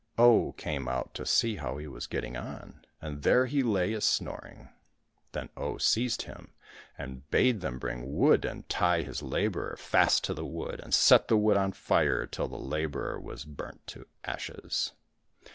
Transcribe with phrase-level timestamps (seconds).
[0.17, 4.01] Oh came out to see how he was getting on, and there he lay a
[4.01, 4.69] snoring.
[5.33, 6.53] Then Oh seized him,
[6.97, 11.27] and bade them bring wood and tie his labourer fast to the wood, and set
[11.27, 14.93] the wood on fire till the labourer was burnt to ashes.